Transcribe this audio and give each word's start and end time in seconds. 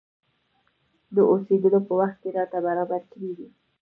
د 1.15 1.17
اوسېدلو 1.31 1.79
په 1.87 1.93
وخت 1.99 2.17
کې 2.21 2.29
راته 2.37 2.57
برابر 2.67 3.01
کړي 3.11 3.31
دي. 3.37 3.47